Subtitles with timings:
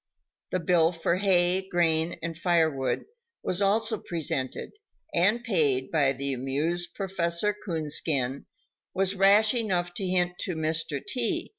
[0.51, 3.05] The bill for hay, grain and firewood
[3.43, 4.71] was also presented
[5.13, 7.17] and paid by the amused Prof.
[7.63, 8.47] Coonskin
[8.95, 11.05] was rash enough to hint to Mr.
[11.05, 11.49] T.